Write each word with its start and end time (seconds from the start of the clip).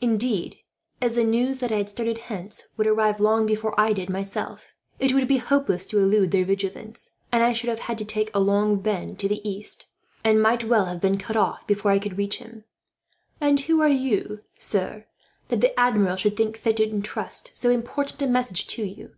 Indeed, 0.00 0.56
as 1.00 1.12
the 1.12 1.22
news 1.22 1.58
that 1.58 1.70
I 1.70 1.76
had 1.76 1.88
started 1.88 2.18
hence 2.18 2.64
would 2.76 2.88
arrive, 2.88 3.20
long 3.20 3.46
before 3.46 3.78
I 3.78 3.92
did 3.92 4.10
myself, 4.10 4.72
it 4.98 5.14
would 5.14 5.28
be 5.28 5.36
hopeless 5.36 5.84
to 5.86 6.00
elude 6.00 6.32
their 6.32 6.44
vigilance; 6.44 7.10
and 7.30 7.44
I 7.44 7.52
should 7.52 7.70
have 7.70 7.78
had 7.78 7.98
to 7.98 8.18
make 8.18 8.34
a 8.34 8.40
long 8.40 8.80
bend 8.80 9.20
to 9.20 9.28
the 9.28 9.48
east, 9.48 9.86
and 10.24 10.42
might 10.42 10.64
well 10.64 10.86
have 10.86 11.00
been 11.00 11.16
cut 11.16 11.36
off 11.36 11.64
before 11.68 11.92
I 11.92 12.00
could 12.00 12.18
reach 12.18 12.38
him. 12.38 12.64
"And 13.40 13.60
who 13.60 13.80
are 13.82 13.88
you, 14.08 14.40
sir, 14.58 15.06
that 15.46 15.60
the 15.60 15.78
Admiral 15.78 16.16
should 16.16 16.36
think 16.36 16.56
fit 16.56 16.78
to 16.78 16.82
intrust 16.88 17.52
so 17.54 17.70
important 17.70 18.20
a 18.20 18.26
message 18.26 18.66
to 18.66 18.82
you?" 18.84 19.14